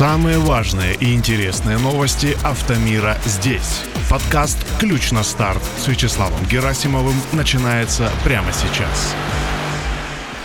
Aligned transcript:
Самые 0.00 0.38
важные 0.38 0.94
и 0.94 1.12
интересные 1.14 1.76
новости 1.76 2.34
автомира 2.42 3.18
здесь. 3.26 3.82
Подкаст 4.08 4.56
«Ключ 4.78 5.12
на 5.12 5.22
старт» 5.22 5.60
с 5.76 5.88
Вячеславом 5.88 6.42
Герасимовым 6.50 7.16
начинается 7.34 8.10
прямо 8.24 8.50
сейчас. 8.50 9.14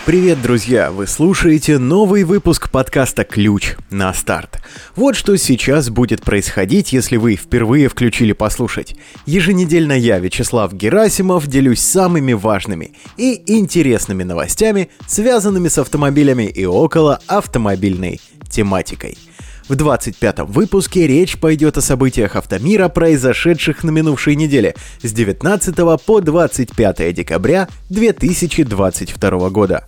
Привет, 0.04 0.42
друзья! 0.42 0.90
Вы 0.90 1.06
слушаете 1.06 1.78
новый 1.78 2.24
выпуск 2.24 2.70
подкаста 2.70 3.24
«Ключ 3.24 3.76
на 3.88 4.12
старт». 4.12 4.60
Вот 4.94 5.16
что 5.16 5.34
сейчас 5.38 5.88
будет 5.88 6.20
происходить, 6.20 6.92
если 6.92 7.16
вы 7.16 7.36
впервые 7.36 7.88
включили 7.88 8.34
послушать. 8.34 8.94
Еженедельно 9.24 9.94
я, 9.94 10.18
Вячеслав 10.18 10.74
Герасимов, 10.74 11.46
делюсь 11.46 11.80
самыми 11.80 12.34
важными 12.34 12.92
и 13.16 13.42
интересными 13.46 14.22
новостями, 14.22 14.90
связанными 15.08 15.68
с 15.68 15.78
автомобилями 15.78 16.42
и 16.42 16.66
около 16.66 17.20
автомобильной 17.26 18.20
тематикой– 18.50 19.16
в 19.68 19.72
25-м 19.72 20.46
выпуске 20.46 21.08
речь 21.08 21.38
пойдет 21.38 21.76
о 21.76 21.80
событиях 21.80 22.36
автомира, 22.36 22.88
произошедших 22.88 23.82
на 23.82 23.90
минувшей 23.90 24.36
неделе 24.36 24.76
с 25.02 25.12
19 25.12 25.74
по 26.04 26.20
25 26.20 27.14
декабря 27.14 27.68
2022 27.90 29.50
года. 29.50 29.84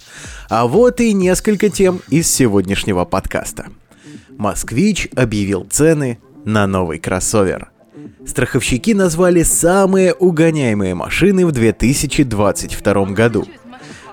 А 0.49 0.67
вот 0.67 1.01
и 1.01 1.13
несколько 1.13 1.71
тем 1.71 2.01
из 2.09 2.29
сегодняшнего 2.29 3.05
подкаста. 3.05 3.67
Москвич 4.37 5.09
объявил 5.15 5.65
цены 5.71 6.19
на 6.45 6.67
новый 6.67 6.99
кроссовер. 6.99 7.71
Страховщики 8.27 8.95
назвали 8.95 9.45
самые 9.45 10.13
угоняемые 10.13 10.95
машины 10.95 11.47
в 11.47 11.53
2022 11.53 13.05
году. 13.07 13.47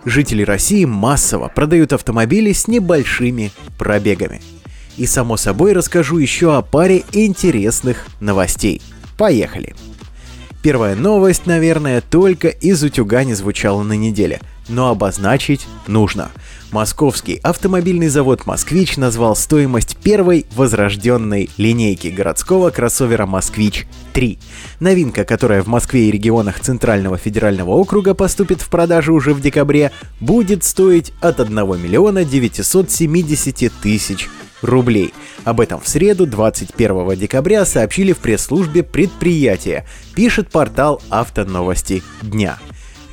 Жители 0.06 0.44
России 0.44 0.86
массово 0.86 1.48
продают 1.48 1.92
автомобили 1.92 2.52
с 2.52 2.68
небольшими 2.68 3.52
пробегами– 3.80 4.42
и 4.98 5.06
само 5.06 5.38
собой 5.38 5.74
расскажу 5.74 6.18
еще 6.18 6.56
о 6.56 6.62
паре 6.62 7.04
интересных 7.12 8.08
новостей. 8.20 8.82
Поехали! 9.18 9.76
Первая 10.66 10.96
новость, 10.96 11.46
наверное, 11.46 12.02
только 12.02 12.48
из 12.48 12.82
утюга 12.82 13.24
не 13.24 13.36
звучала 13.36 13.84
на 13.84 13.94
неделе, 13.94 14.42
но 14.68 14.90
обозначить 14.90 15.68
нужно. 15.86 16.32
Московский 16.72 17.40
автомобильный 17.44 18.08
завод 18.08 18.48
«Москвич» 18.48 18.98
назвал 18.98 19.36
стоимость 19.36 19.96
первой 19.98 20.48
возрожденной 20.56 21.52
линейки 21.58 22.08
городского 22.08 22.72
кроссовера 22.72 23.28
«Москвич-3». 23.28 24.40
Новинка, 24.80 25.24
которая 25.24 25.62
в 25.62 25.68
Москве 25.68 26.08
и 26.08 26.12
регионах 26.12 26.60
Центрального 26.60 27.20
федерального 27.20 27.70
округа 27.70 28.16
поступит 28.16 28.62
в 28.62 28.70
продажу 28.70 29.14
уже 29.14 29.36
в 29.36 29.42
декабре, 29.42 29.92
будет 30.20 30.64
стоить 30.64 31.14
от 31.22 31.40
1 31.40 31.56
миллиона 31.80 32.26
970 32.26 33.72
тысяч 33.84 34.28
рублей. 34.66 35.14
Об 35.44 35.62
этом 35.62 35.80
в 35.80 35.88
среду, 35.88 36.26
21 36.26 37.16
декабря, 37.16 37.66
сообщили 37.66 38.12
в 38.12 38.18
пресс-службе 38.18 38.84
предприятия, 38.84 39.86
пишет 40.16 40.50
портал 40.50 41.02
«Автоновости 41.10 42.04
дня». 42.22 42.58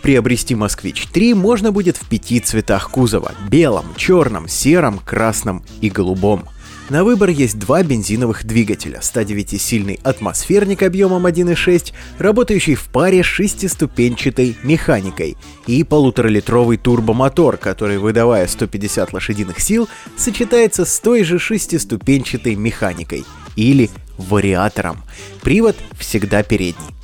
Приобрести 0.02 0.54
«Москвич-3» 0.54 1.34
можно 1.34 1.70
будет 1.70 1.96
в 1.96 2.08
пяти 2.08 2.40
цветах 2.40 2.90
кузова– 2.90 3.32
белом, 3.48 3.86
черном, 3.96 4.48
сером, 4.48 4.98
красном 4.98 5.62
и 5.80 5.88
голубом– 5.90 6.44
на 6.90 7.04
выбор 7.04 7.30
есть 7.30 7.58
два 7.58 7.82
бензиновых 7.82 8.44
двигателя, 8.44 9.00
109-сильный 9.00 10.00
атмосферник 10.02 10.82
объемом 10.82 11.26
1.6, 11.26 11.92
работающий 12.18 12.74
в 12.74 12.84
паре 12.84 13.22
с 13.22 13.26
шестиступенчатой 13.26 14.56
механикой, 14.62 15.36
и 15.66 15.84
полуторалитровый 15.84 16.76
турбомотор, 16.76 17.56
который, 17.56 17.98
выдавая 17.98 18.46
150 18.46 19.12
лошадиных 19.12 19.60
сил, 19.60 19.88
сочетается 20.16 20.84
с 20.84 21.00
той 21.00 21.24
же 21.24 21.38
шестиступенчатой 21.38 22.56
механикой, 22.56 23.24
или 23.56 23.90
вариатором. 24.18 25.02
Привод 25.42 25.76
всегда 25.98 26.42
передний. 26.42 26.94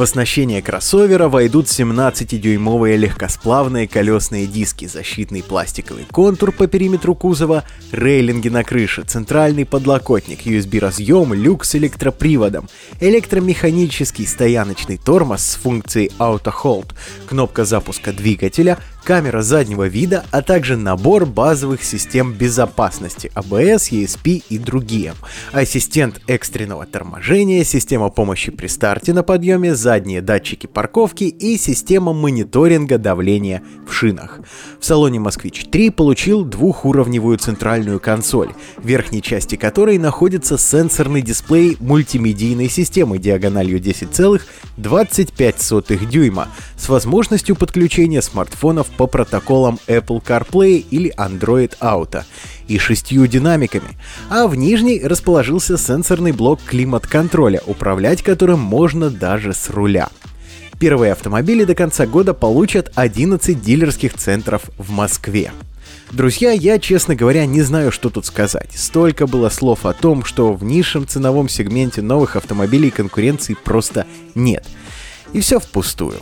В 0.00 0.02
оснащение 0.02 0.62
кроссовера 0.62 1.28
войдут 1.28 1.66
17-дюймовые 1.66 2.96
легкосплавные 2.96 3.86
колесные 3.86 4.46
диски, 4.46 4.86
защитный 4.86 5.42
пластиковый 5.42 6.06
контур 6.10 6.52
по 6.52 6.66
периметру 6.66 7.14
кузова, 7.14 7.64
рейлинги 7.92 8.48
на 8.48 8.64
крыше, 8.64 9.02
центральный 9.02 9.66
подлокотник, 9.66 10.46
USB-разъем, 10.46 11.34
люк 11.34 11.66
с 11.66 11.74
электроприводом, 11.74 12.70
электромеханический 12.98 14.26
стояночный 14.26 14.96
тормоз 14.96 15.42
с 15.42 15.56
функцией 15.56 16.10
Auto 16.18 16.50
Hold, 16.50 16.94
кнопка 17.28 17.66
запуска 17.66 18.14
двигателя, 18.14 18.78
камера 19.02 19.42
заднего 19.42 19.88
вида, 19.88 20.24
а 20.30 20.42
также 20.42 20.76
набор 20.76 21.26
базовых 21.26 21.82
систем 21.82 22.32
безопасности 22.32 23.32
ABS, 23.34 23.90
ESP 23.90 24.44
и 24.48 24.58
другие. 24.58 25.14
Ассистент 25.52 26.20
экстренного 26.26 26.86
торможения, 26.86 27.64
система 27.64 28.10
помощи 28.10 28.50
при 28.50 28.66
старте 28.66 29.12
на 29.12 29.22
подъеме, 29.22 29.74
задние 29.74 30.20
датчики 30.20 30.66
парковки 30.66 31.24
и 31.24 31.56
система 31.56 32.12
мониторинга 32.12 32.98
давления 32.98 33.62
в 33.86 33.92
шинах. 33.92 34.40
В 34.78 34.84
салоне 34.84 35.20
Москвич 35.20 35.64
3 35.70 35.90
получил 35.90 36.44
двухуровневую 36.44 37.38
центральную 37.38 38.00
консоль, 38.00 38.50
в 38.76 38.86
верхней 38.86 39.22
части 39.22 39.56
которой 39.56 39.98
находится 39.98 40.58
сенсорный 40.58 41.22
дисплей 41.22 41.76
мультимедийной 41.80 42.68
системы 42.68 43.18
диагональю 43.18 43.80
10,25 43.80 46.06
дюйма 46.06 46.48
с 46.76 46.88
возможностью 46.88 47.56
подключения 47.56 48.22
смартфонов 48.22 48.89
по 48.96 49.06
протоколам 49.06 49.78
Apple 49.86 50.22
CarPlay 50.22 50.84
или 50.90 51.14
Android 51.16 51.72
Auto 51.80 52.24
и 52.68 52.78
шестью 52.78 53.26
динамиками, 53.26 53.96
а 54.28 54.46
в 54.46 54.54
нижней 54.54 55.00
расположился 55.02 55.76
сенсорный 55.76 56.32
блок 56.32 56.60
климат-контроля, 56.64 57.60
управлять 57.66 58.22
которым 58.22 58.60
можно 58.60 59.10
даже 59.10 59.52
с 59.52 59.70
руля. 59.70 60.08
Первые 60.78 61.12
автомобили 61.12 61.64
до 61.64 61.74
конца 61.74 62.06
года 62.06 62.32
получат 62.32 62.90
11 62.94 63.60
дилерских 63.60 64.14
центров 64.14 64.62
в 64.78 64.90
Москве. 64.90 65.52
Друзья, 66.10 66.50
я, 66.50 66.78
честно 66.78 67.14
говоря, 67.14 67.46
не 67.46 67.62
знаю, 67.62 67.92
что 67.92 68.10
тут 68.10 68.26
сказать. 68.26 68.70
Столько 68.74 69.26
было 69.26 69.48
слов 69.48 69.86
о 69.86 69.92
том, 69.92 70.24
что 70.24 70.52
в 70.52 70.64
низшем 70.64 71.06
ценовом 71.06 71.48
сегменте 71.48 72.02
новых 72.02 72.34
автомобилей 72.34 72.90
конкуренции 72.90 73.54
просто 73.54 74.06
нет. 74.34 74.66
И 75.32 75.40
все 75.40 75.60
впустую. 75.60 76.16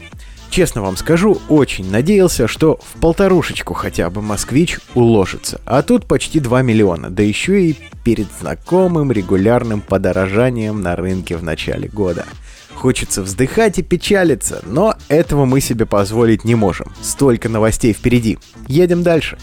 Честно 0.51 0.83
вам 0.83 0.97
скажу, 0.97 1.41
очень 1.49 1.91
надеялся, 1.91 2.49
что 2.49 2.81
в 2.83 3.01
полторушечку 3.01 3.75
хотя 3.75 4.09
бы 4.11 4.23
москвич 4.23 4.79
уложится. 4.95 5.61
А 5.65 5.83
тут 5.83 6.07
почти 6.07 6.41
2 6.41 6.63
миллиона, 6.63 7.11
да 7.11 7.23
еще 7.23 7.67
и 7.67 7.77
перед 8.03 8.29
знакомым 8.41 9.13
регулярным 9.13 9.81
подорожанием 9.83 10.81
на 10.81 10.97
рынке 10.97 11.37
в 11.37 11.43
начале 11.43 11.89
года. 11.89 12.25
Хочется 12.75 13.23
вздыхать 13.23 13.79
и 13.79 13.83
печалиться, 13.83 14.63
но 14.65 14.95
этого 15.09 15.45
мы 15.45 15.61
себе 15.61 15.85
позволить 15.85 16.45
не 16.45 16.55
можем. 16.55 16.93
Столько 17.03 17.49
новостей 17.49 17.93
впереди. 17.93 18.39
Едем 18.69 19.03
дальше. 19.03 19.37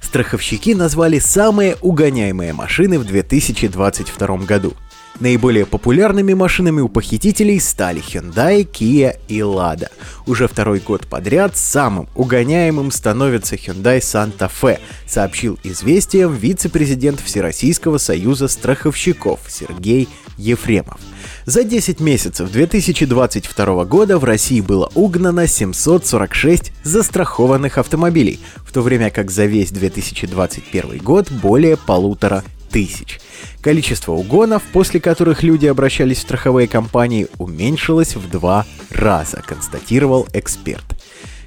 Страховщики 0.00 0.74
назвали 0.74 1.18
самые 1.18 1.76
угоняемые 1.80 2.52
машины 2.52 2.98
в 2.98 3.04
2022 3.04 4.36
году. 4.38 4.74
Наиболее 5.20 5.64
популярными 5.64 6.34
машинами 6.34 6.80
у 6.80 6.88
похитителей 6.88 7.60
стали 7.60 8.02
Hyundai, 8.02 8.68
Kia 8.68 9.16
и 9.28 9.38
Lada. 9.38 9.88
Уже 10.26 10.48
второй 10.48 10.80
год 10.80 11.06
подряд 11.06 11.56
самым 11.56 12.08
угоняемым 12.16 12.90
становится 12.90 13.54
Hyundai 13.54 14.00
Santa 14.00 14.50
Fe, 14.50 14.80
сообщил 15.06 15.56
известием 15.62 16.34
вице-президент 16.34 17.20
Всероссийского 17.20 17.98
союза 17.98 18.48
страховщиков 18.48 19.38
Сергей 19.48 20.08
Ефремов. 20.36 20.98
За 21.46 21.62
10 21.62 22.00
месяцев 22.00 22.50
2022 22.50 23.84
года 23.84 24.18
в 24.18 24.24
России 24.24 24.60
было 24.60 24.90
угнано 24.94 25.46
746 25.46 26.72
застрахованных 26.82 27.78
автомобилей, 27.78 28.40
в 28.66 28.72
то 28.72 28.82
время 28.82 29.10
как 29.10 29.30
за 29.30 29.44
весь 29.44 29.70
2021 29.70 30.98
год 30.98 31.30
более 31.30 31.76
полутора 31.76 32.42
тысяч. 32.74 33.20
Количество 33.60 34.14
угонов, 34.14 34.64
после 34.72 34.98
которых 34.98 35.44
люди 35.44 35.66
обращались 35.66 36.18
в 36.18 36.22
страховые 36.22 36.66
компании, 36.66 37.28
уменьшилось 37.38 38.16
в 38.16 38.28
два 38.28 38.66
раза, 38.90 39.40
констатировал 39.46 40.26
эксперт. 40.32 40.84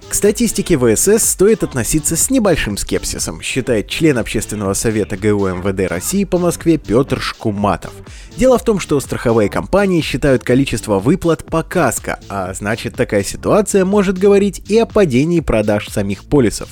К 0.08 0.14
статистике 0.14 0.78
ВСС 0.78 1.30
стоит 1.30 1.64
относиться 1.64 2.16
с 2.16 2.30
небольшим 2.30 2.78
скепсисом, 2.78 3.42
считает 3.42 3.90
член 3.90 4.18
Общественного 4.18 4.74
совета 4.74 5.18
ГУ 5.18 5.50
МВД 5.50 5.92
России 5.92 6.24
по 6.24 6.38
Москве 6.38 6.78
Петр 6.78 7.20
Шкуматов. 7.20 7.92
Дело 8.38 8.58
в 8.58 8.64
том, 8.64 8.80
что 8.80 8.98
страховые 9.02 9.50
компании 9.50 10.00
считают 10.00 10.46
количество 10.46 11.00
выплат 11.00 11.44
по 11.44 11.62
каско, 11.62 12.22
а 12.30 12.54
значит 12.54 12.96
такая 12.96 13.24
ситуация 13.24 13.84
может 13.84 14.18
говорить 14.18 14.62
и 14.72 14.80
о 14.80 14.86
падении 14.86 15.42
продаж 15.42 15.90
самих 15.90 16.24
полисов. 16.24 16.70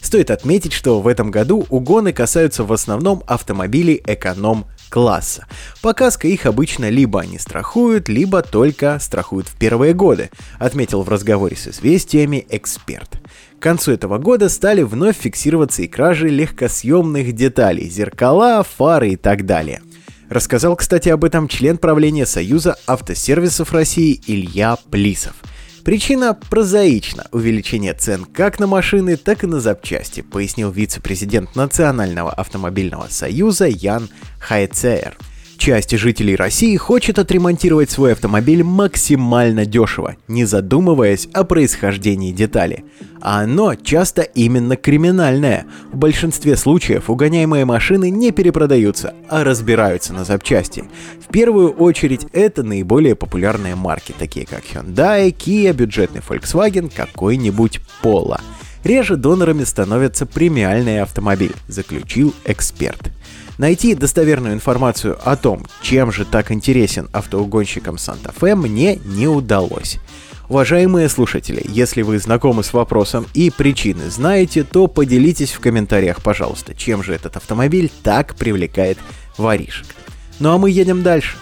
Стоит 0.00 0.30
отметить, 0.30 0.72
что 0.72 1.00
в 1.00 1.08
этом 1.08 1.30
году 1.30 1.66
угоны 1.70 2.12
касаются 2.12 2.64
в 2.64 2.72
основном 2.72 3.22
автомобилей 3.26 4.00
эконом-класса. 4.06 5.46
По 5.82 5.92
каско 5.92 6.28
их 6.28 6.46
обычно 6.46 6.88
либо 6.88 7.20
не 7.22 7.38
страхуют, 7.38 8.08
либо 8.08 8.42
только 8.42 8.98
страхуют 9.00 9.48
в 9.48 9.56
первые 9.56 9.92
годы, 9.92 10.30
отметил 10.58 11.02
в 11.02 11.08
разговоре 11.08 11.56
с 11.56 11.68
известиями 11.68 12.46
эксперт. 12.48 13.20
К 13.58 13.62
концу 13.62 13.92
этого 13.92 14.18
года 14.18 14.48
стали 14.48 14.82
вновь 14.82 15.18
фиксироваться 15.18 15.82
и 15.82 15.88
кражи 15.88 16.28
легкосъемных 16.28 17.32
деталей, 17.32 17.88
зеркала, 17.88 18.62
фары 18.62 19.10
и 19.10 19.16
так 19.16 19.46
далее. 19.46 19.82
Рассказал, 20.30 20.76
кстати, 20.76 21.08
об 21.08 21.24
этом 21.24 21.48
член 21.48 21.78
правления 21.78 22.26
Союза 22.26 22.76
автосервисов 22.86 23.72
России 23.72 24.20
Илья 24.26 24.76
Плисов. 24.90 25.34
Причина 25.88 26.34
прозаична– 26.34 27.24
увеличение 27.32 27.94
цен 27.94 28.26
как 28.26 28.60
на 28.60 28.66
машины, 28.66 29.16
так 29.16 29.42
и 29.42 29.46
на 29.46 29.58
запчасти, 29.58 30.20
пояснил 30.20 30.70
вице-президент 30.70 31.56
Национального 31.56 32.30
автомобильного 32.30 33.06
союза 33.08 33.64
Ян 33.64 34.10
Хайцер. 34.38 35.16
Часть 35.58 35.90
жителей 35.98 36.36
России 36.36 36.76
хочет 36.76 37.18
отремонтировать 37.18 37.90
свой 37.90 38.12
автомобиль 38.12 38.62
максимально 38.62 39.66
дешево, 39.66 40.14
не 40.28 40.44
задумываясь 40.44 41.26
о 41.34 41.42
происхождении 41.42 42.30
детали. 42.30 42.84
А 43.20 43.40
оно 43.40 43.74
часто 43.74 44.22
именно 44.22 44.76
криминальное. 44.76 45.66
В 45.92 45.96
большинстве 45.96 46.56
случаев 46.56 47.10
угоняемые 47.10 47.64
машины 47.64 48.08
не 48.08 48.30
перепродаются, 48.30 49.14
а 49.28 49.42
разбираются 49.42 50.12
на 50.12 50.24
запчасти. 50.24 50.84
В 51.20 51.30
первую 51.32 51.72
очередь 51.72 52.28
это 52.32 52.62
наиболее 52.62 53.16
популярные 53.16 53.74
марки, 53.74 54.14
такие 54.16 54.46
как 54.46 54.62
Hyundai, 54.62 55.34
Kia, 55.34 55.72
бюджетный 55.72 56.22
Volkswagen, 56.26 56.90
какой-нибудь 56.94 57.80
Polo. 58.00 58.40
Реже 58.84 59.16
донорами 59.16 59.64
становятся 59.64 60.24
премиальные 60.24 61.02
автомобили, 61.02 61.54
заключил 61.66 62.32
эксперт. 62.44 63.10
Найти 63.58 63.94
достоверную 63.94 64.54
информацию 64.54 65.18
о 65.22 65.36
том, 65.36 65.66
чем 65.82 66.12
же 66.12 66.24
так 66.24 66.52
интересен 66.52 67.08
автоугонщикам 67.12 67.98
Санта-Фе, 67.98 68.54
мне 68.54 69.00
не 69.04 69.26
удалось. 69.26 69.98
Уважаемые 70.48 71.08
слушатели, 71.08 71.62
если 71.68 72.02
вы 72.02 72.18
знакомы 72.20 72.62
с 72.62 72.72
вопросом 72.72 73.26
и 73.34 73.50
причины 73.50 74.10
знаете, 74.10 74.62
то 74.62 74.86
поделитесь 74.86 75.50
в 75.50 75.60
комментариях, 75.60 76.22
пожалуйста, 76.22 76.74
чем 76.74 77.02
же 77.02 77.12
этот 77.14 77.36
автомобиль 77.36 77.90
так 78.02 78.36
привлекает 78.36 78.96
воришек. 79.36 79.86
Ну 80.38 80.52
а 80.52 80.58
мы 80.58 80.70
едем 80.70 81.02
дальше. 81.02 81.36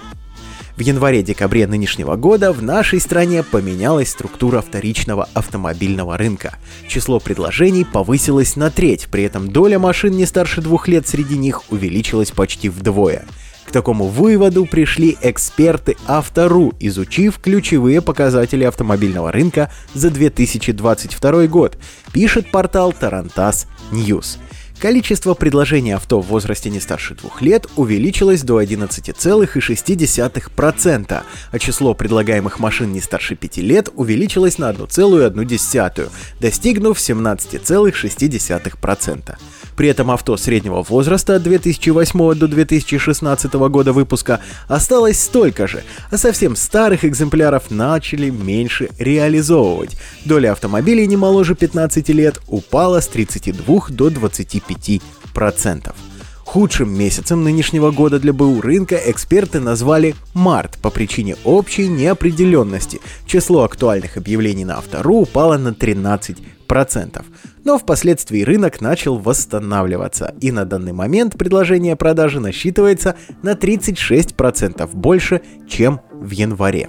В 0.76 0.80
январе-декабре 0.80 1.66
нынешнего 1.66 2.16
года 2.16 2.52
в 2.52 2.62
нашей 2.62 3.00
стране 3.00 3.42
поменялась 3.42 4.10
структура 4.10 4.60
вторичного 4.60 5.26
автомобильного 5.32 6.18
рынка. 6.18 6.58
Число 6.86 7.18
предложений 7.18 7.86
повысилось 7.90 8.56
на 8.56 8.70
треть, 8.70 9.08
при 9.10 9.22
этом 9.22 9.50
доля 9.50 9.78
машин 9.78 10.12
не 10.12 10.26
старше 10.26 10.60
двух 10.60 10.86
лет 10.86 11.08
среди 11.08 11.38
них 11.38 11.62
увеличилась 11.70 12.30
почти 12.30 12.68
вдвое. 12.68 13.24
К 13.64 13.72
такому 13.72 14.08
выводу 14.08 14.66
пришли 14.66 15.16
эксперты 15.22 15.96
Автору, 16.06 16.74
изучив 16.78 17.38
ключевые 17.38 18.02
показатели 18.02 18.64
автомобильного 18.64 19.32
рынка 19.32 19.72
за 19.94 20.10
2022 20.10 21.46
год, 21.46 21.78
пишет 22.12 22.50
портал 22.50 22.92
Tarantas 22.92 23.66
News. 23.90 24.36
Количество 24.78 25.34
предложений 25.34 25.92
авто 25.92 26.20
в 26.20 26.26
возрасте 26.26 26.68
не 26.68 26.80
старше 26.80 27.14
двух 27.14 27.40
лет 27.40 27.66
увеличилось 27.76 28.42
до 28.42 28.60
11,6%, 28.60 31.22
а 31.50 31.58
число 31.58 31.94
предлагаемых 31.94 32.58
машин 32.58 32.92
не 32.92 33.00
старше 33.00 33.36
5 33.36 33.56
лет 33.58 33.88
увеличилось 33.94 34.58
на 34.58 34.70
1,1, 34.70 36.10
достигнув 36.40 36.98
17,6%. 36.98 39.36
При 39.76 39.88
этом 39.88 40.10
авто 40.10 40.36
среднего 40.36 40.82
возраста 40.82 41.36
от 41.36 41.42
2008 41.42 42.34
до 42.34 42.48
2016 42.48 43.52
года 43.54 43.92
выпуска 43.92 44.40
осталось 44.68 45.20
столько 45.20 45.66
же, 45.66 45.84
а 46.10 46.16
совсем 46.16 46.56
старых 46.56 47.04
экземпляров 47.04 47.70
начали 47.70 48.30
меньше 48.30 48.88
реализовывать. 48.98 49.96
Доля 50.24 50.52
автомобилей 50.52 51.06
не 51.06 51.16
моложе 51.16 51.54
15 51.54 52.08
лет 52.10 52.40
упала 52.48 53.00
с 53.00 53.08
32 53.08 53.88
до 53.90 54.08
25%. 54.08 55.94
Худшим 56.46 56.96
месяцем 56.96 57.42
нынешнего 57.42 57.90
года 57.90 58.20
для 58.20 58.32
БУ 58.32 58.60
рынка 58.60 58.94
эксперты 58.94 59.58
назвали 59.58 60.14
март 60.32 60.78
по 60.80 60.90
причине 60.90 61.34
общей 61.42 61.88
неопределенности. 61.88 63.00
Число 63.26 63.64
актуальных 63.64 64.16
объявлений 64.16 64.64
на 64.64 64.78
Автору 64.78 65.16
упало 65.16 65.58
на 65.58 65.70
13%. 65.70 67.24
Но 67.64 67.78
впоследствии 67.78 68.42
рынок 68.42 68.80
начал 68.80 69.18
восстанавливаться, 69.18 70.34
и 70.40 70.52
на 70.52 70.64
данный 70.64 70.92
момент 70.92 71.36
предложение 71.36 71.96
продажи 71.96 72.38
насчитывается 72.38 73.16
на 73.42 73.54
36% 73.54 74.88
больше, 74.94 75.42
чем 75.68 76.00
в 76.12 76.30
январе. 76.30 76.88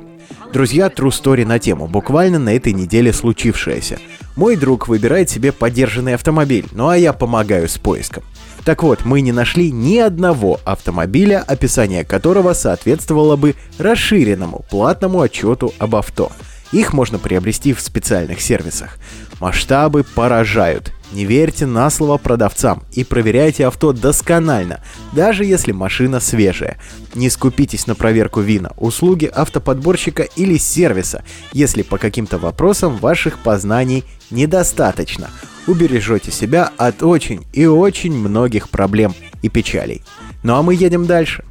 Друзья, 0.54 0.88
true 0.88 1.10
story 1.10 1.46
на 1.46 1.58
тему, 1.58 1.88
буквально 1.88 2.38
на 2.38 2.56
этой 2.56 2.74
неделе 2.74 3.12
случившееся. 3.12 3.98
Мой 4.36 4.56
друг 4.56 4.88
выбирает 4.88 5.32
себе 5.32 5.52
поддержанный 5.52 6.14
автомобиль, 6.14 6.68
ну 6.74 6.90
а 6.90 6.98
я 6.98 7.12
помогаю 7.12 7.68
с 7.68 7.78
поиском. 7.80 8.24
Так 8.68 8.84
вот, 8.84 9.06
мы 9.06 9.22
не 9.22 9.32
нашли 9.32 9.72
ни 9.72 9.98
одного 9.98 10.60
автомобиля, 10.66 11.42
описание 11.48 12.04
которого 12.04 12.52
соответствовало 12.52 13.38
бы 13.38 13.56
расширенному 13.78 14.66
платному 14.70 15.22
отчету 15.22 15.74
об 15.80 15.96
авто. 15.96 16.34
Их 16.74 16.92
можно 16.92 17.18
приобрести 17.18 17.72
в 17.72 17.80
специальных 17.80 18.42
сервисах. 18.42 18.98
Масштабы 19.40 20.04
поражают. 20.04 20.92
Не 21.14 21.24
верьте 21.24 21.66
на 21.66 21.90
слово 21.90 22.18
продавцам 22.18 22.84
и 22.92 23.06
проверяйте 23.06 23.66
авто 23.66 23.94
досконально, 23.94 24.82
даже 25.14 25.46
если 25.46 25.72
машина 25.72 26.20
свежая. 26.20 26.78
Не 27.16 27.30
скупитесь 27.30 27.88
на 27.88 27.96
проверку 27.96 28.42
вина, 28.42 28.74
услуги 28.76 29.32
автоподборщика 29.34 30.24
или 30.24 30.58
сервиса, 30.58 31.24
если 31.54 31.84
по 31.84 31.98
каким-то 31.98 32.38
вопросам 32.38 32.98
ваших 32.98 33.40
познаний 33.40 34.04
недостаточно. 34.30 35.30
Убережете 35.68 36.32
себя 36.32 36.72
от 36.78 37.04
очень 37.04 37.46
и 37.54 37.66
очень 37.66 38.14
многих 38.14 38.70
проблем 38.70 39.14
и 39.42 39.50
печалей. 39.50 40.02
Ну 40.44 40.56
а 40.56 40.64
мы 40.64 40.74
едем 40.74 41.06
дальше. 41.06 41.44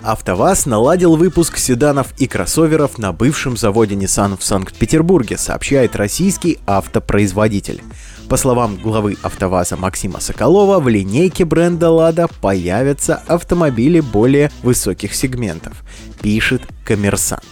АвтоВАЗ 0.00 0.66
наладил 0.66 1.16
выпуск 1.16 1.58
седанов 1.58 2.12
и 2.18 2.26
кроссоверов 2.26 2.98
на 2.98 3.12
бывшем 3.12 3.56
заводе 3.56 3.94
Nissan 3.94 4.36
в 4.36 4.42
Санкт-Петербурге, 4.42 5.38
сообщает 5.38 5.94
российский 5.94 6.58
автопроизводитель. 6.66 7.82
По 8.28 8.36
словам 8.36 8.76
главы 8.76 9.16
АвтоВАЗа 9.22 9.76
Максима 9.76 10.18
Соколова, 10.18 10.80
в 10.80 10.88
линейке 10.88 11.44
бренда 11.44 11.90
«Лада» 11.90 12.28
появятся 12.40 13.22
автомобили 13.28 14.00
более 14.00 14.50
высоких 14.62 15.14
сегментов, 15.14 15.84
пишет 16.20 16.62
«Коммерсант». 16.84 17.44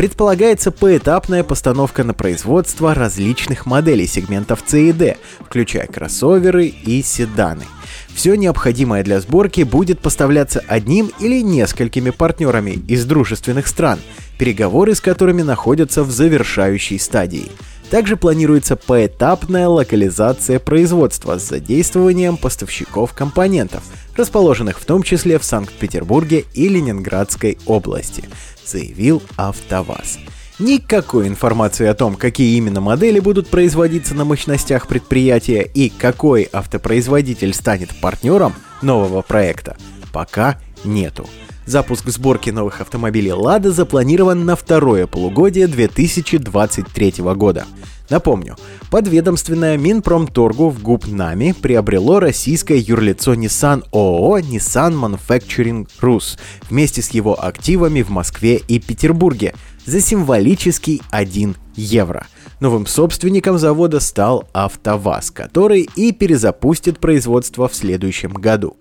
Предполагается 0.00 0.70
поэтапная 0.70 1.44
постановка 1.44 2.04
на 2.04 2.14
производство 2.14 2.94
различных 2.94 3.66
моделей 3.66 4.06
сегментов 4.06 4.64
C 4.64 4.88
и 4.88 4.92
D, 4.92 5.18
включая 5.44 5.86
кроссоверы 5.88 6.68
и 6.68 7.02
седаны– 7.02 7.66
все 8.14 8.34
необходимое 8.34 9.02
для 9.02 9.20
сборки 9.20 9.62
будет 9.62 10.00
поставляться 10.00 10.62
одним 10.66 11.10
или 11.20 11.42
несколькими 11.42 12.10
партнерами 12.10 12.72
из 12.88 13.04
дружественных 13.04 13.66
стран, 13.66 13.98
переговоры 14.38 14.94
с 14.94 15.00
которыми 15.00 15.42
находятся 15.42 16.02
в 16.02 16.10
завершающей 16.10 16.98
стадии. 16.98 17.50
Также 17.90 18.16
планируется 18.16 18.76
поэтапная 18.76 19.66
локализация 19.66 20.60
производства 20.60 21.38
с 21.38 21.48
задействованием 21.48 22.36
поставщиков 22.36 23.12
компонентов, 23.14 23.82
расположенных 24.16 24.78
в 24.78 24.84
том 24.84 25.02
числе 25.02 25.40
в 25.40 25.44
Санкт-Петербурге 25.44 26.44
и 26.54 26.68
Ленинградской 26.68 27.58
области, 27.66 28.24
заявил 28.64 29.22
АвтоВАЗ. 29.36 30.18
Никакой 30.58 31.26
информации 31.26 31.86
о 31.86 31.94
том, 31.94 32.16
какие 32.16 32.56
именно 32.58 32.82
модели 32.82 33.18
будут 33.18 33.48
производиться 33.48 34.14
на 34.14 34.26
мощностях 34.26 34.86
предприятия 34.86 35.62
и 35.62 35.88
какой 35.88 36.48
автопроизводитель 36.52 37.54
станет 37.54 37.98
партнером 38.00 38.54
нового 38.82 39.22
проекта, 39.22 39.76
пока 40.12 40.60
нету. 40.84 41.26
Запуск 41.70 42.08
сборки 42.08 42.50
новых 42.50 42.80
автомобилей 42.80 43.32
«Лада» 43.32 43.70
запланирован 43.70 44.44
на 44.44 44.56
второе 44.56 45.06
полугодие 45.06 45.68
2023 45.68 47.14
года. 47.36 47.64
Напомню, 48.08 48.56
подведомственное 48.90 49.78
Минпромторгу 49.78 50.68
в 50.70 50.82
ГУП 50.82 51.06
НАМИ 51.06 51.52
приобрело 51.52 52.18
российское 52.18 52.76
юрлицо 52.76 53.34
Nissan 53.34 53.84
ООО 53.92 54.40
Nissan 54.40 54.94
Manufacturing 54.98 55.86
Rus 56.00 56.40
вместе 56.68 57.02
с 57.02 57.10
его 57.10 57.40
активами 57.40 58.02
в 58.02 58.10
Москве 58.10 58.56
и 58.56 58.80
Петербурге– 58.80 59.54
за 59.86 60.00
символический 60.00 61.02
1 61.10 61.56
евро. 61.74 62.26
Новым 62.60 62.86
собственником 62.86 63.58
завода 63.58 64.00
стал 64.00 64.48
АвтоВАЗ, 64.52 65.30
который 65.30 65.88
и 65.96 66.12
перезапустит 66.12 66.98
производство 66.98 67.68
в 67.68 67.74
следующем 67.74 68.32
году. 68.32 68.76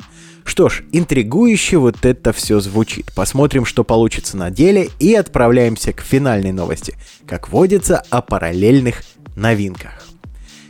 Что 0.50 0.68
ж, 0.68 0.82
интригующе 0.92 1.78
вот 1.78 2.04
это 2.08 2.34
все 2.34 2.60
звучит. 2.60 3.12
Посмотрим, 3.14 3.66
что 3.66 3.84
получится 3.84 4.36
на 4.36 4.50
деле 4.50 4.90
и 4.98 5.14
отправляемся 5.14 5.94
к 5.94 6.02
финальной 6.02 6.52
новости. 6.52 6.96
Как 7.28 7.50
водится, 7.50 8.04
о 8.10 8.24
параллельных 8.24 9.04
новинках. 9.36 10.09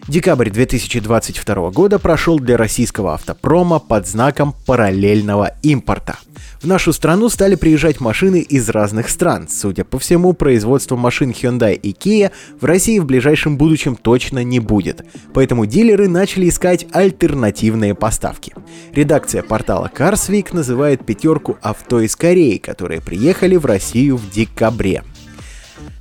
Декабрь 0.10 0.50
2022 0.50 1.70
года 1.70 2.00
прошел 2.00 2.39
для 2.39 2.58
российского 2.58 3.13
автопрома 3.13 3.78
под 3.78 4.08
знаком 4.08 4.56
параллельного 4.66 5.51
импорта. 5.62 6.18
В 6.63 6.66
нашу 6.66 6.94
страну 6.94 7.30
стали 7.30 7.54
приезжать 7.54 8.00
машины 8.00 8.39
из 8.39 8.70
разных 8.70 9.08
стран. 9.08 9.48
Судя 9.48 9.84
по 9.84 10.00
всему, 10.00 10.34
производство 10.34 10.96
машин 10.96 11.30
Hyundai 11.30 11.75
и 11.75 11.92
Kia 11.92 12.32
в 12.60 12.66
России 12.66 12.98
в 12.98 13.06
ближайшем 13.06 13.56
будущем 13.56 13.96
точно 13.96 14.44
не 14.44 14.60
будет. 14.60 15.06
Поэтому 15.36 15.68
дилеры 15.68 16.08
начали 16.08 16.50
искать 16.50 16.88
альтернативные 16.92 17.94
поставки. 17.94 18.56
Редакция 18.92 19.44
портала 19.44 19.92
CarsWeek 19.96 20.56
называет 20.56 21.06
пятерку 21.06 21.60
авто 21.62 22.01
из 22.01 22.16
Кореи, 22.16 22.58
которые 22.58 23.00
приехали 23.00 23.58
в 23.58 23.66
Россию 23.68 24.18
в 24.18 24.28
декабре. 24.32 25.04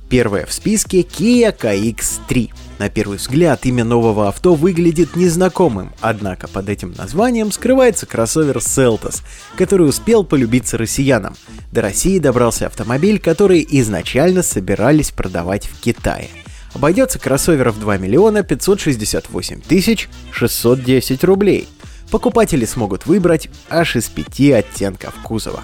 Первое 0.09 0.47
в 0.47 0.51
списке 0.51 1.01
Kia 1.01 1.55
KX3. 1.55 2.49
На 2.79 2.89
первый 2.89 3.17
взгляд 3.17 3.65
имя 3.65 3.83
нового 3.83 4.29
авто 4.29 4.55
выглядит 4.55 5.17
незнакомым, 5.17 5.91
однако 5.99 6.47
под 6.47 6.69
этим 6.69 6.93
названием 6.97 7.51
скрывается 7.51 8.05
кроссовер 8.05 8.57
Seltos, 8.57 9.21
который 9.57 9.89
успел 9.89 10.23
полюбиться 10.23 10.77
россиянам. 10.77 11.35
До 11.73 11.81
России 11.81 12.19
добрался 12.19 12.67
автомобиль, 12.67 13.19
который 13.19 13.67
изначально 13.69 14.43
собирались 14.43 15.11
продавать 15.11 15.67
в 15.67 15.81
Китае. 15.81 16.29
Обойдется 16.73 17.19
кроссовер 17.19 17.71
в 17.71 17.79
2 17.81 17.97
миллиона 17.97 18.43
568 18.43 19.59
тысяч 19.59 20.07
610 20.31 21.23
рублей. 21.25 21.67
Покупатели 22.11 22.63
смогут 22.63 23.05
выбрать 23.05 23.49
аж 23.69 23.97
из 23.97 24.07
пяти 24.07 24.53
оттенков 24.53 25.15
кузова. 25.21 25.61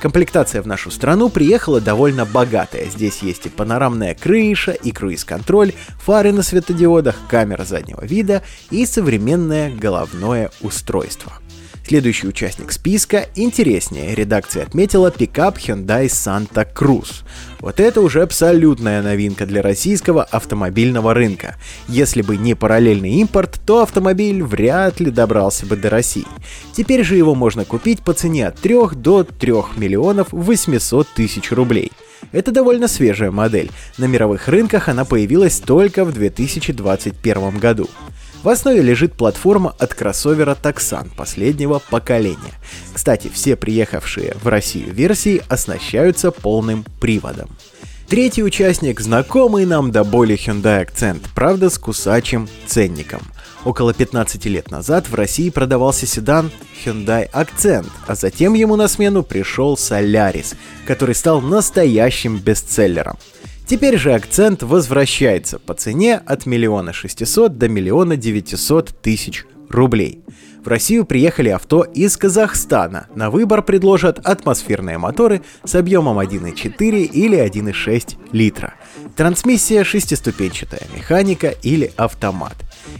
Комплектация 0.00 0.62
в 0.62 0.66
нашу 0.66 0.90
страну 0.90 1.28
приехала 1.28 1.78
довольно 1.78 2.24
богатая. 2.24 2.86
Здесь 2.86 3.20
есть 3.22 3.44
и 3.44 3.50
панорамная 3.50 4.14
крыша, 4.14 4.72
и 4.72 4.92
круиз-контроль, 4.92 5.74
фары 5.98 6.32
на 6.32 6.42
светодиодах, 6.42 7.16
камера 7.28 7.64
заднего 7.64 8.02
вида 8.02 8.42
и 8.70 8.86
современное 8.86 9.70
головное 9.70 10.50
устройство. 10.62 11.34
Следующий 11.90 12.28
участник 12.28 12.70
списка 12.70 13.26
интереснее. 13.34 14.14
Редакция 14.14 14.62
отметила 14.62 15.10
пикап 15.10 15.58
Hyundai 15.58 16.04
Santa 16.04 16.64
Cruz. 16.72 17.24
Вот 17.58 17.80
это 17.80 18.00
уже 18.00 18.22
абсолютная 18.22 19.02
новинка 19.02 19.44
для 19.44 19.60
российского 19.60 20.22
автомобильного 20.22 21.14
рынка. 21.14 21.56
Если 21.88 22.22
бы 22.22 22.36
не 22.36 22.54
параллельный 22.54 23.10
импорт, 23.14 23.60
то 23.66 23.82
автомобиль 23.82 24.40
вряд 24.40 25.00
ли 25.00 25.10
добрался 25.10 25.66
бы 25.66 25.74
до 25.74 25.90
России. 25.90 26.28
Теперь 26.72 27.02
же 27.02 27.16
его 27.16 27.34
можно 27.34 27.64
купить 27.64 28.02
по 28.02 28.12
цене 28.12 28.46
от 28.46 28.60
3 28.60 28.94
до 28.94 29.24
3 29.24 29.52
миллионов 29.76 30.28
800 30.30 31.08
тысяч 31.08 31.50
рублей. 31.50 31.90
Это 32.30 32.52
довольно 32.52 32.86
свежая 32.86 33.32
модель. 33.32 33.72
На 33.98 34.04
мировых 34.04 34.46
рынках 34.46 34.88
она 34.88 35.04
появилась 35.04 35.58
только 35.58 36.04
в 36.04 36.12
2021 36.12 37.58
году. 37.58 37.88
В 38.42 38.48
основе 38.48 38.80
лежит 38.80 39.12
платформа 39.12 39.74
от 39.78 39.92
кроссовера 39.92 40.56
Tucson 40.60 41.10
последнего 41.14 41.78
поколения. 41.90 42.54
Кстати, 42.94 43.30
все 43.32 43.54
приехавшие 43.54 44.34
в 44.42 44.48
Россию 44.48 44.94
версии 44.94 45.42
оснащаются 45.50 46.30
полным 46.30 46.86
приводом. 47.00 47.50
Третий 48.08 48.42
участник– 48.42 48.98
знакомый 49.02 49.66
нам 49.66 49.92
до 49.92 50.04
боли 50.04 50.36
Hyundai 50.36 50.86
Accent, 50.86 51.22
правда 51.34 51.68
с 51.68 51.78
кусачим 51.78 52.48
ценником. 52.66 53.20
Около 53.66 53.92
15 53.92 54.46
лет 54.46 54.70
назад 54.70 55.06
в 55.10 55.14
России 55.14 55.50
продавался 55.50 56.06
седан 56.06 56.50
Hyundai 56.82 57.30
Accent, 57.30 57.86
а 58.06 58.14
затем 58.14 58.54
ему 58.54 58.76
на 58.76 58.88
смену 58.88 59.22
пришел 59.22 59.74
Solaris, 59.74 60.54
который 60.86 61.14
стал 61.14 61.42
настоящим 61.42 62.38
бестселлером– 62.38 63.18
Теперь 63.70 63.98
же 63.98 64.14
акцент 64.14 64.64
возвращается 64.64 65.60
по 65.60 65.74
цене 65.74 66.16
от 66.16 66.44
миллиона 66.44 66.92
шестисот 66.92 67.56
до 67.56 67.68
миллиона 67.68 68.16
девятисот 68.16 69.00
тысяч 69.00 69.44
рублей. 69.68 70.24
В 70.64 70.66
Россию 70.66 71.04
приехали 71.04 71.50
авто 71.50 71.84
из 71.84 72.16
Казахстана. 72.16 73.06
На 73.14 73.30
выбор 73.30 73.62
предложат 73.62 74.18
атмосферные 74.18 74.98
моторы 74.98 75.42
с 75.62 75.76
объемом 75.76 76.18
1,4 76.18 77.04
или 77.04 77.38
1,6 77.38 78.16
литра. 78.32 78.74
Трансмиссия 79.16 79.84
шестиступенчатая, 79.84 80.82
механика 80.92 81.54
или 81.62 81.92
автомат. 81.96 82.56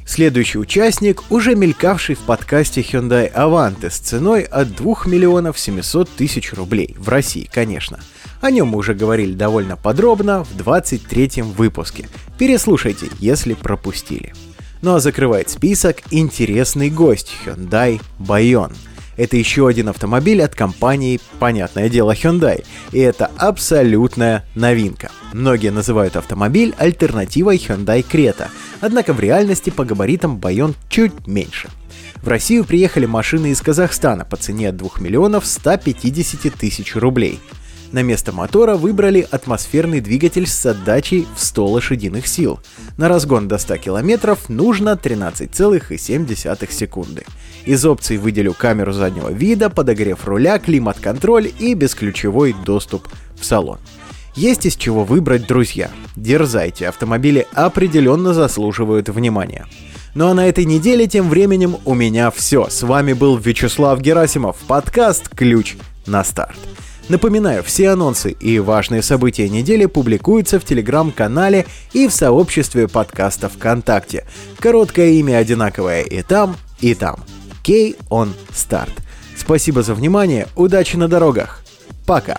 Следующий 0.06 0.58
участник, 0.58 1.24
уже 1.30 1.56
мелькавший 1.56 2.14
в 2.14 2.20
подкасте 2.20 2.82
Hyundai 2.82 3.32
Avante 3.34 3.90
с 3.90 3.98
ценой 3.98 4.42
от 4.42 4.76
2 4.76 5.06
миллионов 5.06 5.58
700 5.58 6.08
тысяч 6.10 6.52
рублей. 6.52 6.94
В 6.96 7.08
России, 7.08 7.50
конечно. 7.52 7.98
О 8.40 8.50
нем 8.50 8.68
мы 8.68 8.78
уже 8.78 8.94
говорили 8.94 9.35
довольно 9.35 9.76
подробно 9.76 10.44
в 10.44 10.56
23-м 10.56 11.52
выпуске. 11.52 12.09
Переслушайте, 12.38 13.06
если 13.18 13.52
пропустили. 13.52 14.32
Ну 14.80 14.94
а 14.94 15.00
закрывает 15.00 15.50
список 15.50 15.99
интересный 16.11 16.88
гость 16.88 17.32
Hyundai 17.44 18.00
Bayon. 18.18 18.75
Это 19.18 19.37
еще 19.37 19.68
один 19.68 19.90
автомобиль 19.90 20.42
от 20.42 20.54
компании, 20.54 21.20
понятное 21.38 21.90
дело, 21.90 22.12
Hyundai. 22.14 22.64
И 22.92 22.99
это 22.99 23.30
абсолютная 23.37 24.47
новинка. 24.54 25.11
Многие 25.35 25.70
называют 25.70 26.16
автомобиль 26.16 26.75
альтернативой 26.78 27.56
Hyundai 27.56 28.02
Creta, 28.02 28.49
однако 28.80 29.12
в 29.12 29.20
реальности 29.20 29.68
по 29.68 29.85
габаритам 29.85 30.38
Bayon 30.38 30.75
чуть 30.88 31.26
меньше. 31.26 31.68
В 32.23 32.28
Россию 32.28 32.64
приехали 32.64 33.04
машины 33.04 33.50
из 33.50 33.61
Казахстана 33.61 34.25
по 34.25 34.38
цене 34.38 34.70
от 34.70 34.78
2 34.78 34.92
миллионов 35.00 35.44
150 35.44 36.54
тысяч 36.54 36.97
рублей– 36.97 37.38
на 37.92 38.02
место 38.02 38.32
мотора 38.32 38.76
выбрали 38.76 39.26
атмосферный 39.30 40.00
двигатель 40.00 40.47
с 40.47 40.64
отдачей 40.66 41.26
в 41.35 41.42
100 41.42 41.66
лошадиных 41.66 42.26
сил. 42.26 42.61
На 42.97 43.09
разгон 43.09 43.49
до 43.49 43.59
100 43.59 43.78
км 43.78 44.37
нужно 44.49 44.99
13,7 45.02 46.73
секунды. 46.73 47.25
Из 47.64 47.85
опций 47.85 48.16
выделю 48.16 48.54
камеру 48.54 48.92
заднего 48.92 49.30
вида, 49.30 49.70
подогрев 49.70 50.25
руля, 50.26 50.59
климат-контроль 50.59 51.50
и 51.59 51.75
бесключевой 51.75 52.54
доступ 52.64 53.09
в 53.38 53.44
салон. 53.44 53.78
Есть 54.35 54.66
из 54.66 54.76
чего 54.76 55.04
выбрать, 55.04 55.47
друзья. 55.47 55.90
Дерзайте, 56.16 56.88
автомобили 56.88 57.47
определенно 57.52 58.32
заслуживают 58.32 59.09
внимания. 59.09 59.66
Ну 60.14 60.28
а 60.28 60.35
на 60.35 60.49
этой 60.49 60.64
неделе 60.64 61.06
тем 61.06 61.28
временем 61.28 61.76
у 61.85 61.94
меня 61.94 62.30
все. 62.30 62.68
С 62.68 62.82
вами 62.82 63.12
был 63.12 63.37
Вячеслав 63.37 64.00
Герасимов, 64.00 64.56
подкаст 64.66 65.28
«Ключ 65.28 65.76
на 66.06 66.25
старт». 66.25 66.59
Напоминаю, 67.11 67.64
все 67.64 67.90
анонсы 67.90 68.31
и 68.31 68.61
важные 68.61 69.02
события 69.02 69.49
недели 69.49 69.87
публикуются 69.87 70.61
в 70.61 70.64
телеграм-канале 70.64 71.67
и 71.93 72.07
в 72.07 72.12
сообществе 72.12 72.87
подкаста 72.87 73.49
ВКонтакте. 73.49 74.26
Короткое 74.61 75.09
имя 75.14 75.38
одинаковое 75.38 76.02
и 76.02 76.23
там, 76.23 76.57
и 76.79 76.95
там. 76.95 77.25
K 77.67 77.95
on 78.11 78.29
Start. 78.52 78.93
Спасибо 79.37 79.83
за 79.83 79.95
внимание, 79.95 80.47
удачи 80.55 80.95
на 80.95 81.09
дорогах. 81.09 81.64
Пока. 82.07 82.38